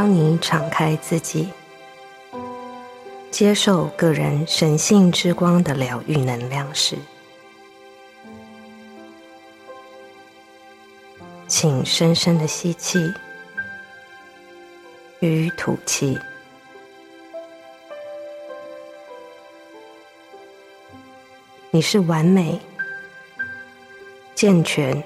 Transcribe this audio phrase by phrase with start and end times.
[0.00, 1.52] 当你敞开自己，
[3.30, 6.96] 接受个人神性之光的疗愈能量时，
[11.46, 13.12] 请深深的吸气
[15.18, 16.18] 与吐气。
[21.70, 22.58] 你是完美、
[24.34, 25.04] 健全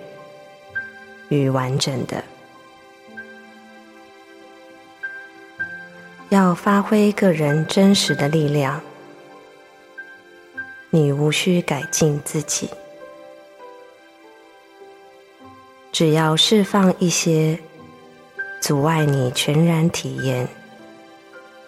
[1.31, 2.23] 与完整的。
[6.31, 8.81] 要发挥个人真实的力量，
[10.91, 12.69] 你无需改进自己，
[15.93, 17.59] 只要释放一些
[18.61, 20.49] 阻碍你全然体验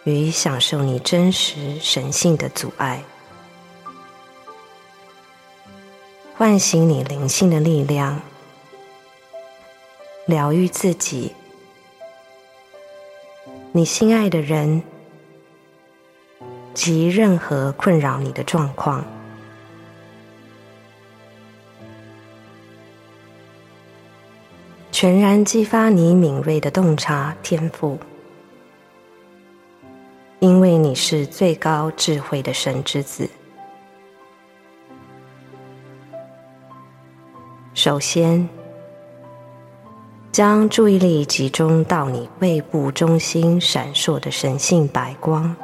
[0.05, 3.05] 与享受你真实神性的阻碍。
[6.37, 8.21] 唤醒你灵性的力量，
[10.27, 11.35] 疗愈自己，
[13.77, 14.83] 你心爱的人
[16.73, 19.05] 及任何困扰你的状况，
[24.91, 27.99] 全然激发你敏锐的洞察天赋，
[30.39, 33.29] 因为你是最高智慧的神之子。
[37.75, 38.49] 首先，
[40.37, 45.57] 将注意力集中到你胃部中心闪烁的神性白光，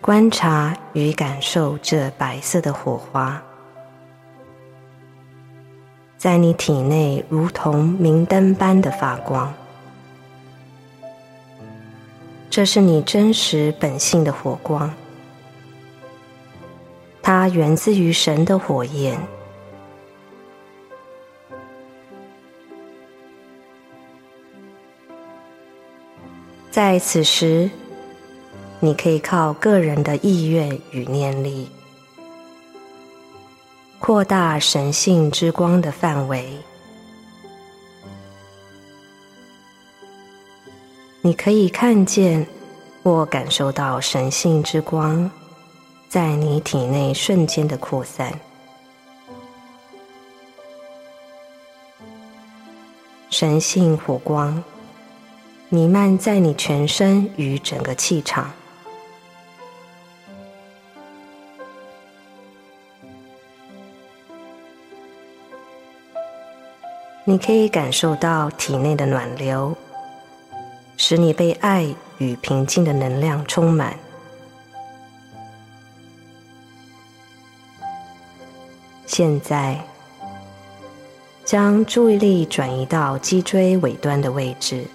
[0.00, 3.40] 观察与感受这白色的火花，
[6.18, 9.54] 在你体内如同明灯般的发光。
[12.50, 14.92] 这是你真实本性的火光，
[17.22, 19.16] 它源自于神的火焰。
[26.74, 27.70] 在此时，
[28.80, 31.70] 你可以靠个人的意愿与念力，
[34.00, 36.58] 扩大神性之光的范围。
[41.20, 42.44] 你可以看见
[43.04, 45.30] 或感受到神性之光
[46.08, 48.36] 在你体内瞬间的扩散，
[53.30, 54.60] 神性火光。
[55.74, 58.48] 弥漫在你全身与整个气场，
[67.24, 69.76] 你可以感受到体内的暖流，
[70.96, 73.98] 使你被爱与平静的能量充满。
[79.06, 79.84] 现在，
[81.44, 84.86] 将注意力转移到脊椎尾端的位置。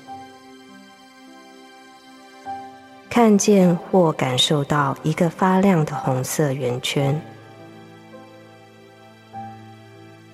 [3.21, 7.21] 看见或感受到一个发亮的红色圆圈，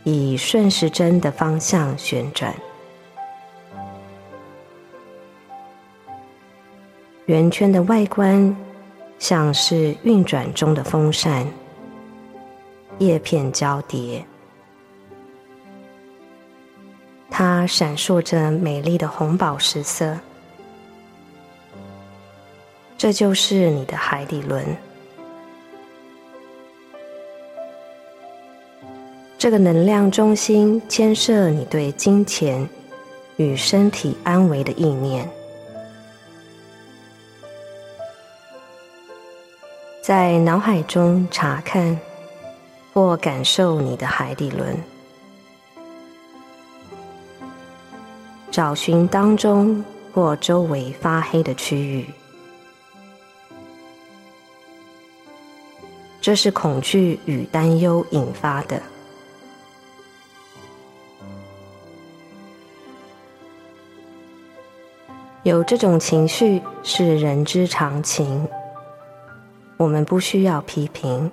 [0.03, 2.53] 以顺时针的方向旋转。
[7.25, 8.55] 圆圈的外观
[9.17, 11.43] 像是运转中的风扇，
[12.99, 14.23] 叶片交叠，
[17.31, 20.15] 它闪烁着美丽的红宝石色。
[22.97, 24.65] 这就是你的海底轮，
[29.37, 32.67] 这个能量中心牵涉你对金钱
[33.35, 35.29] 与身体安危的意念。
[40.01, 41.99] 在脑海中查看
[42.93, 44.75] 或感受你的海底轮，
[48.49, 49.83] 找寻当中
[50.13, 52.07] 或周围发黑的区域。
[56.25, 58.81] 这是恐惧与担忧引发的。
[65.43, 68.47] 有这种情绪是人之常情，
[69.77, 71.31] 我们不需要批评，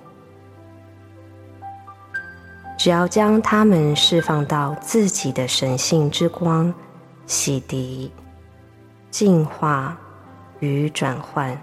[2.77, 6.71] 只要将它们释放到自己的神性之光，
[7.25, 8.11] 洗涤、
[9.09, 9.97] 净化
[10.59, 11.59] 与转换。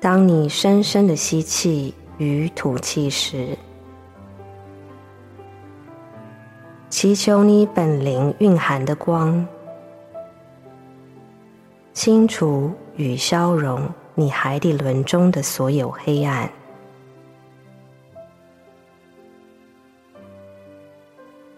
[0.00, 3.58] 当你深深的吸气与吐气时，
[6.88, 9.44] 祈求你本灵蕴含的光，
[11.92, 16.48] 清除与消融你海底轮中的所有黑暗。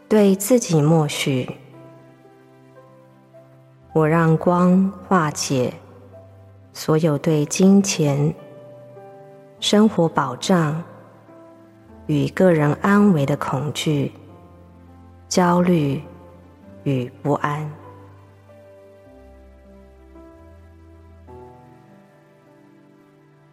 [0.09, 1.47] 对自己默许：
[3.93, 5.73] 我让光化解
[6.83, 8.35] 所有对金钱、
[9.61, 10.83] 生活保障
[12.07, 14.11] 与个人安危的恐惧、
[15.29, 16.03] 焦虑
[16.85, 17.71] 与不安。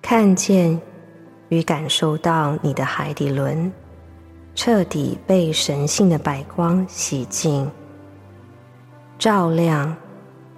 [0.01, 0.79] 看见
[1.49, 3.69] 与感受到你的海底轮
[4.55, 7.69] 彻底被神性的白光洗净、
[9.19, 9.93] 照亮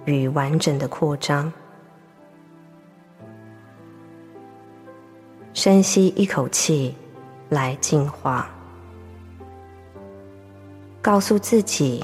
[0.04, 1.52] 与完整的扩张。
[5.62, 6.96] 深吸一口气，
[7.50, 8.50] 来净化。
[11.02, 12.02] 告诉自己：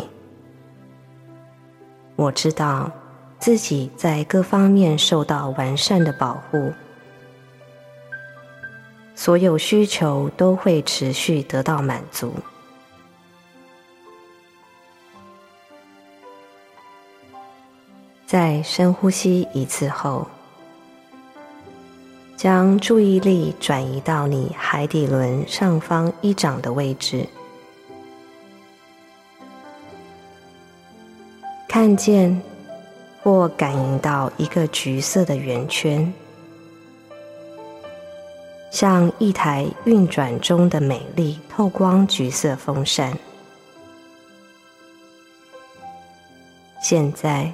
[2.16, 2.92] 我知道
[3.38, 6.70] 自己在各方面受到完善的保护。
[9.14, 12.34] 所有需求都会持续得到满足。
[18.26, 20.28] 在深呼吸一次后，
[22.36, 27.26] 将注意力转移到你海底轮上方一掌的位置，
[31.66, 32.40] 看见
[33.22, 36.12] 或感应到一个橘色的圆圈。
[38.70, 43.16] 像一台运转中的美丽透光橘色风扇。
[46.82, 47.50] 现在，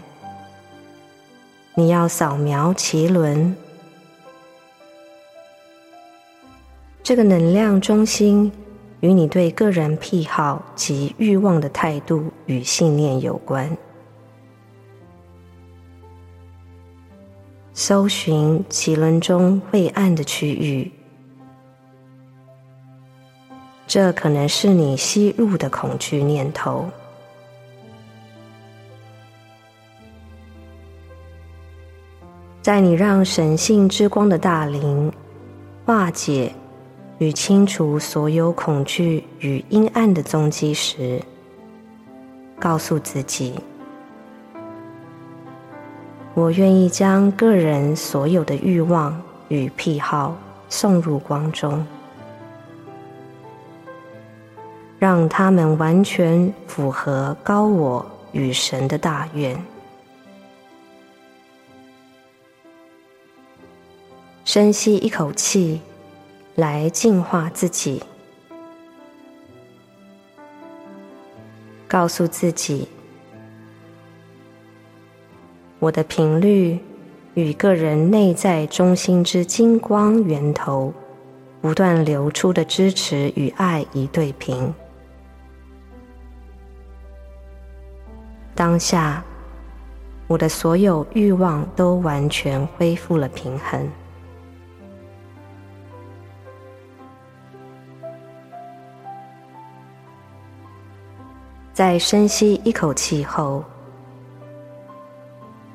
[1.76, 3.56] 你要扫描脐轮，
[7.02, 8.50] 这个能量中心
[9.00, 13.68] 与你对个人癖好及欲望的态度与信念有关。
[17.74, 20.92] 搜寻脐轮中晦暗的区域。
[23.86, 26.88] 这可能是你吸入的恐惧念头，
[32.62, 35.12] 在你让神性之光的大灵
[35.84, 36.54] 化解
[37.22, 41.22] 与清除所有恐惧与阴暗的踪迹时，
[42.58, 43.54] 告诉自己：
[46.34, 50.36] 我愿意将个人所有的欲望与癖好
[50.68, 51.86] 送入光中。
[54.98, 59.56] 让他们完全符合高我与神的大愿。
[64.44, 65.80] 深吸一口气，
[66.54, 68.02] 来净化自己。
[71.88, 72.88] 告诉自己，
[75.78, 76.78] 我的频率
[77.34, 80.92] 与个人内在中心之金光源头
[81.60, 84.72] 不断流出的支持与爱一对平。
[88.54, 89.22] 当下，
[90.26, 93.86] 我的所有欲望都完全恢复了平衡。
[101.72, 103.64] 在深吸一口气后，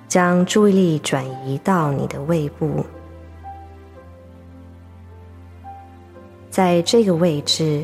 [0.07, 2.85] 将注意力转移到你的胃部，
[6.49, 7.83] 在这个位置。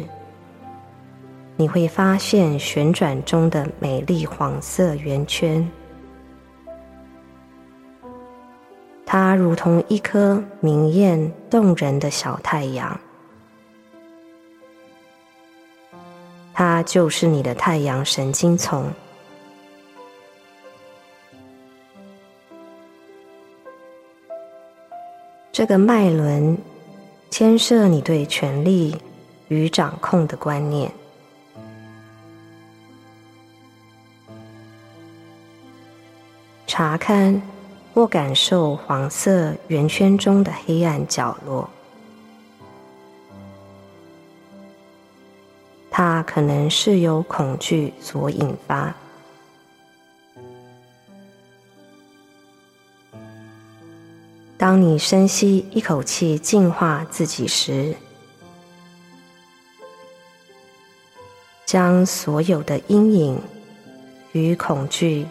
[1.56, 5.70] 你会发现旋转中的美丽黄色圆圈，
[9.06, 13.00] 它如同一颗明艳动人的小太阳，
[16.54, 18.92] 它就是你的太阳神经丛。
[25.52, 26.58] 这个脉轮
[27.30, 28.96] 牵涉你对权力
[29.50, 30.92] 与掌控的观念。
[36.66, 37.40] 查看
[37.94, 41.70] 或感受黄色圆圈中的黑暗角落，
[45.96, 48.92] 它可能是由恐惧所引发。
[54.58, 57.96] 当你深吸一口气净化自己时，
[61.64, 63.40] 将所有的阴影
[64.32, 65.28] 与恐惧。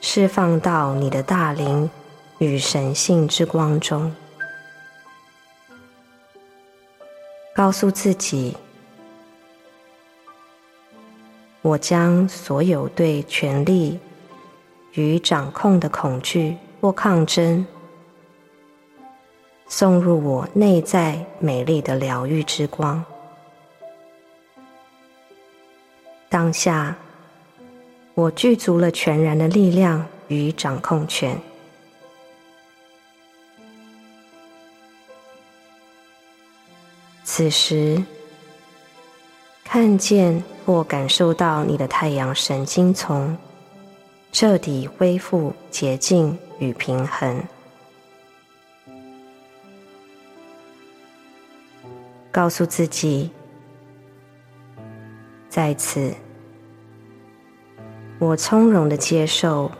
[0.00, 1.90] 释放到你的大灵
[2.38, 4.14] 与神性之光中，
[7.52, 8.56] 告诉自己：
[11.60, 13.98] 我将所有对权力
[14.94, 17.66] 与掌控的恐惧或抗争，
[19.66, 23.04] 送入我内在美丽的疗愈之光。
[26.28, 26.96] 当下，
[28.14, 31.38] 我具足了全然的力量与掌控权。
[37.24, 38.02] 此时，
[39.64, 43.34] 看见或感受到你的太阳神经丛
[44.32, 47.42] 彻底恢复洁净与平衡。
[52.30, 53.30] 告诉自己。
[55.48, 56.12] 在此，
[58.18, 59.70] 我从容的接受，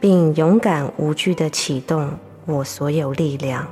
[0.00, 2.10] 并勇敢无惧的启动
[2.46, 3.68] 我所有力量。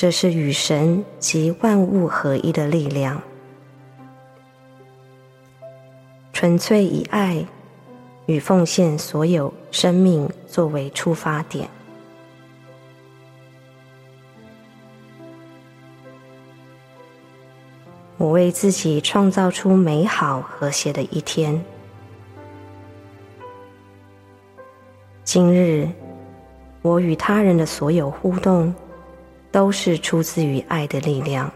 [0.00, 3.20] 这是与神及万物合一的力量，
[6.32, 7.44] 纯粹以爱
[8.24, 11.68] 与奉献所有生命作为出发点。
[18.16, 21.62] 我为自己创造出美好和谐的一天。
[25.24, 25.86] 今日，
[26.80, 28.74] 我与他人的所有互动，
[29.50, 31.52] 都是出自于爱的力量。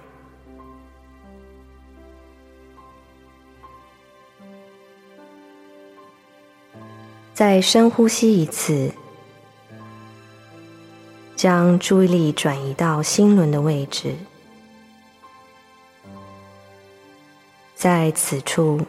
[7.32, 8.92] 再深呼吸一次，
[11.34, 14.14] 将注意力转移到心轮的位置。
[17.74, 18.80] 在此处，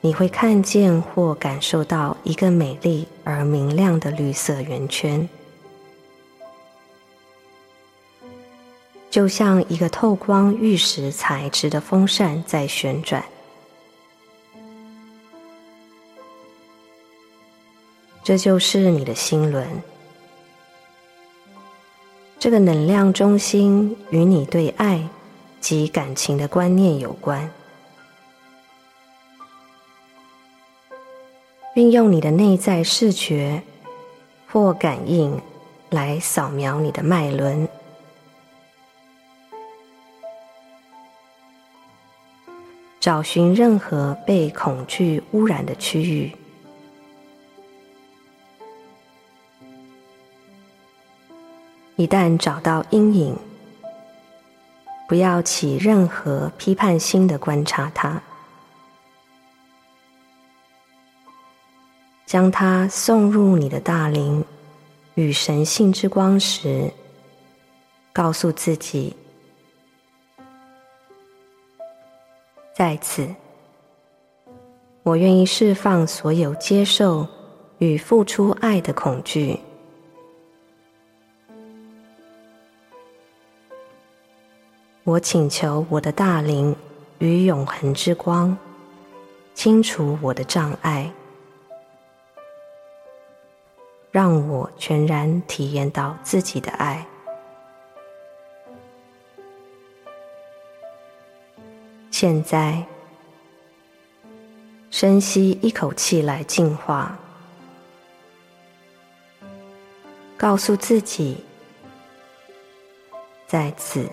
[0.00, 5.26] 你会看见或感受到一个美丽而明亮的绿色圆圈，
[9.14, 13.24] 就像一个透光玉石材质的风扇在旋转。
[18.24, 19.64] 这就是你的心轮，
[22.40, 25.08] 这个能量中心与你对爱。
[25.60, 27.48] 及感情的观念有关，
[31.74, 33.62] 运用你的内在视觉
[34.48, 35.40] 或感应
[35.88, 37.66] 来扫描你的脉轮，
[43.04, 46.34] 找寻任何被恐惧污染的区域。
[51.96, 53.36] 一旦找到阴影。
[55.06, 58.22] 不要起任何批判心的观察它，
[62.24, 64.42] 将它送入你的大灵
[65.12, 66.90] 与神性之光时，
[68.14, 69.14] 告诉自己：
[72.76, 73.32] 在此，
[75.04, 77.24] 我愿意释放所有接受
[77.78, 79.60] 与付出爱的恐惧。
[85.04, 86.74] 我请求我的大灵
[87.18, 88.56] 与永恒之光
[89.54, 91.08] 清除我的障碍，
[94.10, 97.06] 让我全然体验到自己的爱。
[102.24, 102.82] 现在，
[104.90, 107.18] 深吸一口气来净化，
[110.34, 111.44] 告诉自己，
[113.46, 114.08] 在此。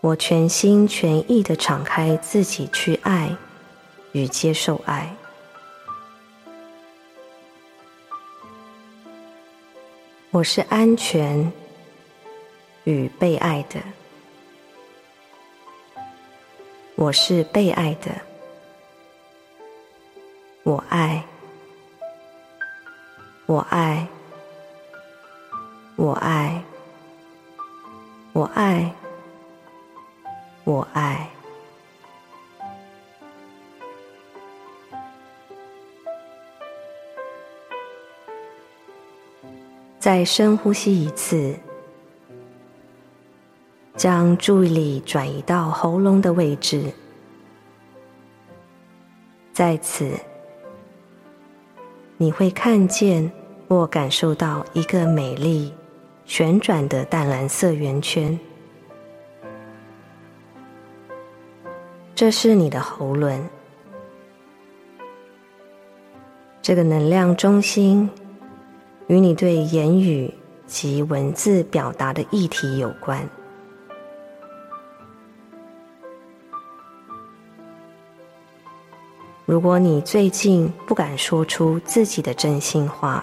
[0.00, 3.36] 我全心全意的敞开自己去爱
[4.10, 5.08] 与接受爱。
[10.32, 11.52] 我是安全
[12.82, 13.80] 与被爱的。
[16.94, 18.10] 我是被爱的。
[20.62, 21.24] 我爱。
[23.46, 24.06] 我爱。
[25.96, 26.62] 我爱。
[28.32, 28.94] 我爱。
[30.64, 31.28] 我爱。
[39.98, 41.56] 再深呼吸一次，
[44.02, 46.92] 将注意力转移到喉咙的位置。
[49.52, 50.10] 在此，
[52.16, 53.30] 你会看见
[53.68, 55.72] 或感受到一个美丽
[56.24, 58.36] 旋转的淡蓝色圆圈。
[62.12, 63.40] 这是你的喉轮，
[66.60, 68.10] 这个能量中心
[69.06, 70.34] 与你对言语
[70.66, 73.24] 及文字表达的议题有关。
[79.52, 83.22] 如果你最近不敢说出自己的真心话，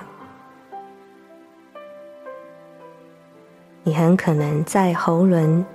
[3.81, 5.65] 你很可能在喉轮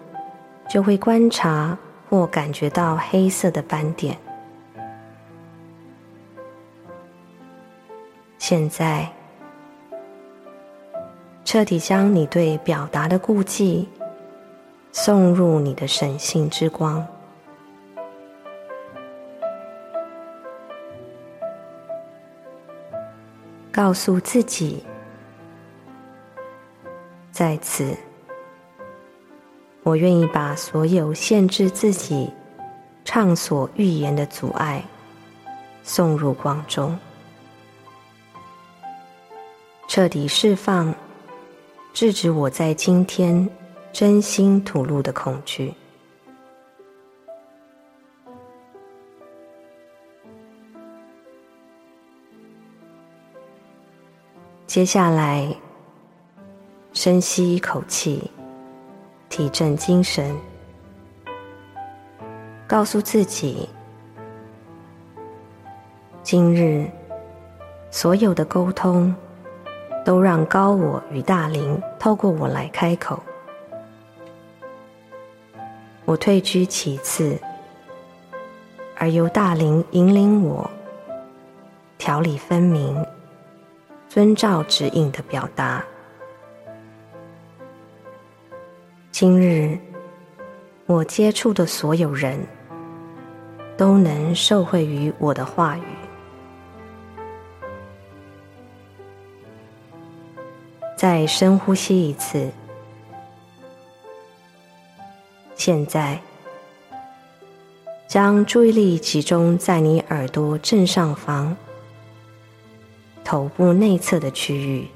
[0.68, 1.76] 就会观察
[2.08, 4.16] 或感觉到黑色的斑点。
[8.38, 9.10] 现在，
[11.44, 13.88] 彻底将你对表达的顾忌
[14.92, 17.04] 送入你的神性之光，
[23.74, 24.84] 告诉自己。
[27.32, 27.92] 在此，
[29.82, 32.32] 我愿意把所有限制自己
[33.04, 34.80] 畅所欲言的阻碍
[35.82, 36.96] 送入光中，
[39.88, 40.94] 彻底释放，
[41.92, 43.50] 制止我在今天
[43.92, 45.74] 真心吐露的恐惧。
[54.74, 55.46] 接下来。
[56.94, 58.28] 深吸一口气，
[59.28, 60.36] 提振精神，
[62.66, 63.68] 告诉自己：
[66.24, 66.90] 今日
[67.92, 69.14] 所有的沟通，
[70.04, 73.22] 都让高我与大灵透过我来开口。
[76.04, 77.38] 我退居其次，
[78.96, 80.68] 而由大灵引领我，
[81.96, 83.06] 条理分明，
[84.14, 85.84] 遵照指引的表达。
[89.10, 89.76] 今日
[90.86, 92.38] 我接触的所有人
[93.76, 95.82] 都能受惠于我的话语。
[100.96, 102.48] 再深呼吸一次。
[105.56, 106.20] 现在，
[108.06, 111.56] 将注意力集中在你耳朵正上方、
[113.24, 114.86] 头部内侧的区域，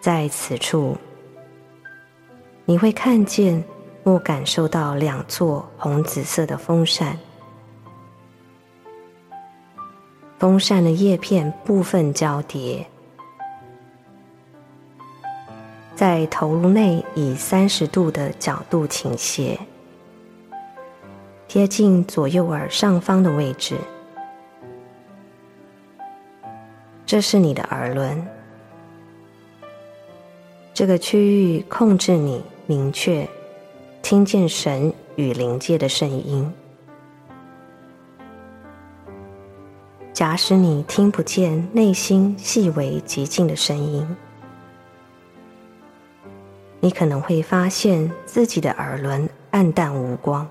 [0.00, 0.96] 在此处。
[2.64, 3.64] 你会看见
[4.04, 7.18] 或感受到两座红紫色的风扇，
[10.38, 12.86] 风扇的叶片部分交叠，
[15.96, 19.58] 在头颅内以三十度的角度倾斜，
[21.48, 23.76] 贴近左右耳上方的位置。
[27.10, 28.24] 这是你的耳轮，
[30.72, 32.40] 这个区域控制你。
[32.68, 33.28] 明确
[34.00, 36.48] 听见神与灵界的声音。
[40.12, 44.16] 假使你听不见内心细微极静的声音，
[46.78, 50.48] 你可能会发现自己的耳轮暗淡无光。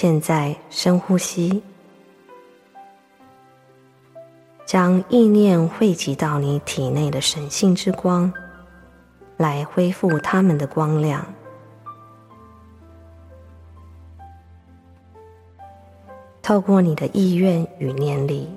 [0.00, 1.60] 现在深呼吸。
[4.64, 8.32] 将意念汇集到你体内的神性之光，
[9.36, 11.26] 来恢复它们的光亮。
[16.40, 18.48] 透过你的意愿与念力，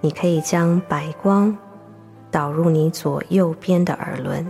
[0.00, 1.58] 你可以将白光
[2.30, 4.46] 导入你左右边的耳轮，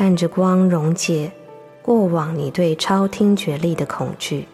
[0.00, 1.30] 看着光溶解。
[1.82, 4.48] 过往你对超听觉力的恐惧，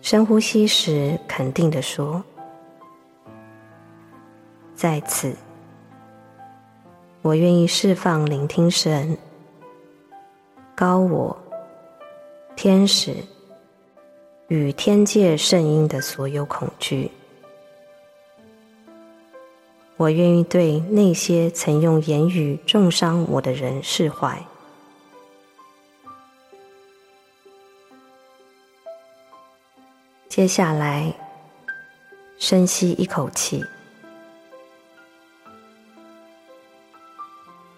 [0.00, 2.22] 深呼吸时肯定的说
[4.76, 5.34] ：“在此，
[7.20, 9.18] 我愿意释放聆听神、
[10.76, 11.36] 高我、
[12.54, 13.16] 天使
[14.48, 17.10] 与天界圣音的所有恐惧。”
[19.98, 24.42] 我愿意对那些曾用言语重伤我的人释怀。
[30.28, 31.14] 接下来，
[32.36, 33.62] 深吸一口气，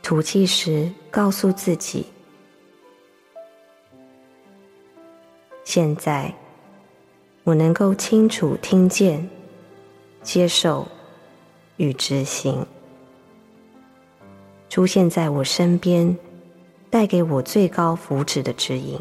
[0.03, 2.07] 吐气时告诉自己：
[5.65, 6.33] 现在
[7.45, 9.31] 我能够清楚听见、
[10.23, 10.89] 接受。
[11.77, 12.65] 与执行
[14.69, 16.17] 出现在我身边，
[16.89, 18.97] 带给我最高福祉的指引。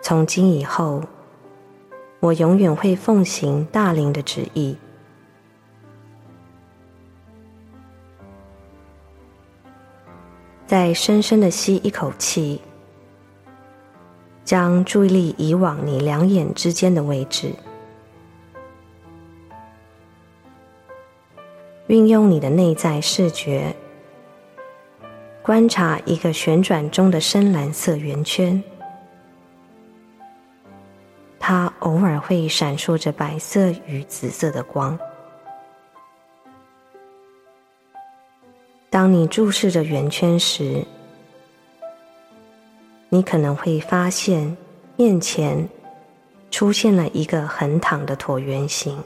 [0.00, 1.02] 从今以后，
[2.20, 4.76] 我永远会奉行大灵的旨意。
[10.64, 12.60] 再深深的吸一口气，
[14.44, 17.52] 将注意力移往你两眼之间的位置。
[21.86, 23.74] 运用你的内在视觉，
[25.42, 28.62] 观察一个旋转中的深蓝色圆圈，
[31.38, 34.98] 它偶尔会闪烁着白色与紫色的光。
[38.88, 40.82] 当你注视着圆圈时，
[43.08, 44.56] 你可能会发现
[44.96, 45.68] 面前
[46.50, 48.96] 出现了一个横躺的椭圆形。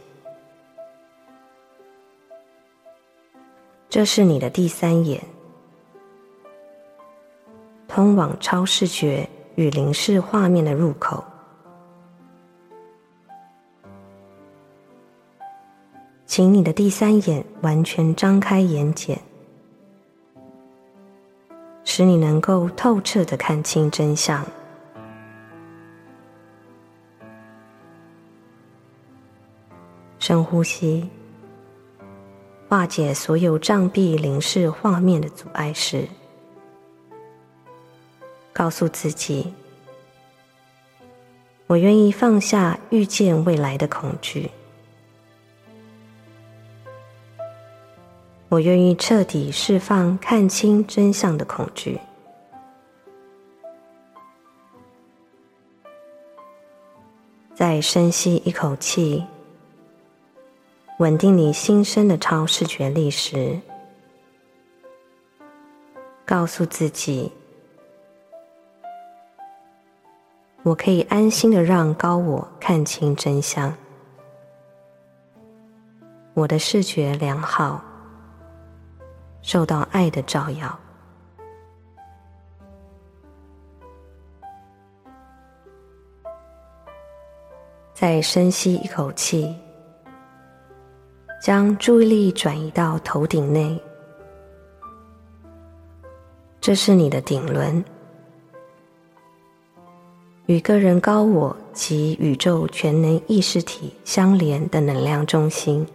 [3.91, 5.23] 这是你的第三眼，
[7.87, 11.25] 通往超视觉与灵视画面的入口。
[16.27, 19.19] 请你的第三眼完全张开眼睑，
[21.91, 24.47] 使你能够透彻的看清真相。
[30.19, 31.09] 深呼吸。
[32.69, 36.07] 化解所有障壁、凝视画面的阻碍时，
[38.53, 39.55] 告诉自己：
[41.67, 44.51] 我愿意放下遇见未来的恐惧，
[48.49, 52.01] 我愿意彻底释放看清真相的恐惧。
[57.55, 59.25] 再深吸一口气。
[60.99, 63.61] 稳定你新生的超视觉力时，
[66.27, 67.31] 告诉自己：
[70.65, 73.73] 我可以安心的让高我看清真相。
[76.35, 77.81] 我的视觉良好，
[79.49, 80.79] 受到爱的照耀。
[87.95, 89.57] 再深吸一口气。
[91.41, 93.81] 将注意力转移到头顶内，
[96.61, 97.83] 这是你的顶轮，
[100.47, 105.87] 与个人高我及宇宙全能意识体相连的能量中心。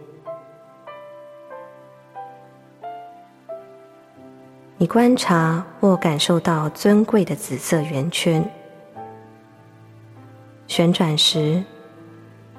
[4.84, 8.46] 你观察或感受到尊贵的紫色圆圈
[10.66, 11.64] 旋转时。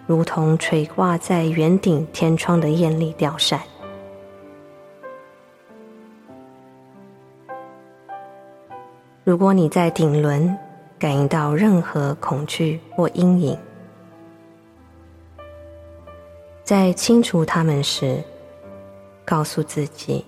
[0.07, 3.61] 如同垂挂在圆顶天窗的艳丽吊扇。
[9.23, 10.57] 如果你在顶轮
[10.97, 13.55] 感应到任何恐惧或阴影，
[16.63, 18.23] 在清除它们时，
[19.23, 20.25] 告诉自己：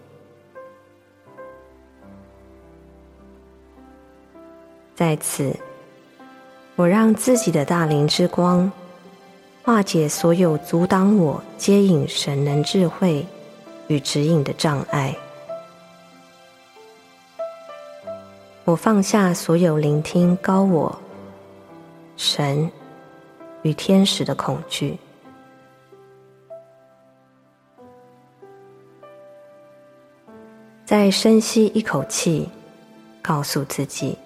[4.97, 5.55] 在此，
[6.75, 8.71] 我让自己的大灵之光。
[9.61, 13.23] 化解所有阻挡我接引神能智慧
[13.89, 15.15] 与指引的障碍。
[18.63, 20.99] 我放下所有聆听高我、
[22.15, 22.67] 神
[23.61, 24.97] 与天使的恐惧。
[30.85, 32.49] 再深吸一口气，
[33.21, 34.17] 告诉自己：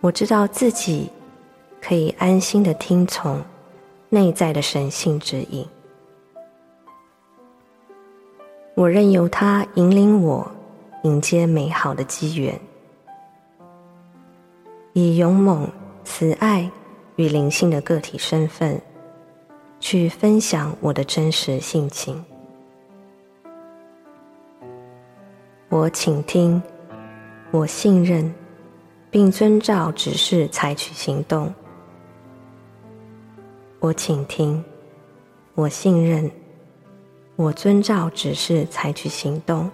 [0.00, 1.10] 我知道自己。
[1.82, 3.42] 可以安心的听从
[4.10, 5.66] 内在的神性指引，
[8.74, 10.46] 我任由它引领我
[11.04, 12.60] 迎接美好的机缘，
[14.92, 15.66] 以勇猛、
[16.04, 16.70] 慈爱
[17.16, 18.78] 与灵性的个体身份，
[19.80, 22.22] 去分享我的真实性情。
[25.70, 26.62] 我倾听，
[27.50, 28.34] 我信任，
[29.10, 31.52] 并遵照指示采取行动。
[33.80, 34.62] 我倾听，
[35.54, 36.30] 我信任，
[37.34, 39.70] 我遵照指示采取行动。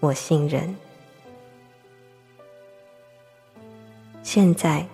[0.00, 0.74] 我信任。
[4.22, 4.86] 现在，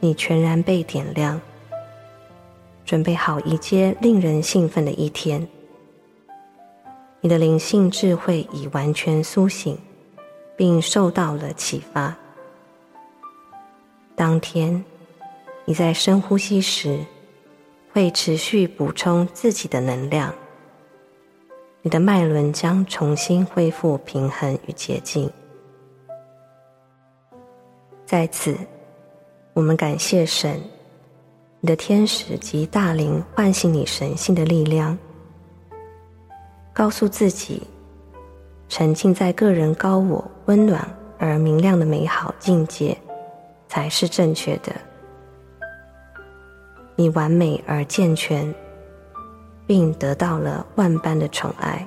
[0.00, 1.40] 你全然被点亮，
[2.84, 5.48] 准备好迎接令人兴奋的一天。
[7.20, 9.78] 你的灵性智慧已完全苏醒，
[10.58, 12.14] 并受到了启发。
[14.14, 14.84] 当天。
[15.64, 16.98] 你在深呼吸时，
[17.92, 20.34] 会持续补充自己的能量，
[21.82, 25.30] 你的脉轮将重新恢复平衡与洁净。
[28.06, 28.56] 在此，
[29.52, 30.58] 我们感谢神，
[31.60, 34.96] 你的天使及大灵唤醒你神性的力量，
[36.72, 37.62] 告诉自己，
[38.68, 40.86] 沉浸在个人高我温暖
[41.18, 42.96] 而明亮的美好境界，
[43.66, 44.72] 才是正确的。
[46.94, 48.54] 你完美而健全，
[49.66, 51.86] 并得到了万般的宠爱。